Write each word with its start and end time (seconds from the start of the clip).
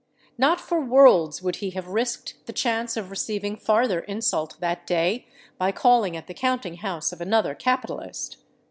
Not 0.35 0.59
for 0.59 0.81
worlds 0.83 1.43
would 1.43 1.57
he 1.57 1.69
have 1.77 1.85
risked 1.85 2.33
the 2.47 2.53
chance 2.53 2.97
of 2.97 3.11
receiving 3.11 3.55
farther 3.55 3.99
insult 3.99 4.57
that 4.59 4.87
day, 4.87 5.27
by 5.59 5.71
calling 5.71 6.17
at 6.17 6.25
the 6.25 6.33
counting 6.33 6.77
house 6.77 7.11
of 7.11 7.21
another 7.21 7.53
capitalist! 7.53 8.37